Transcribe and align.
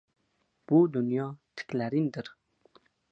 Bu 0.69 0.79
dunyo 0.93 1.27
tiklarindir 1.55 2.33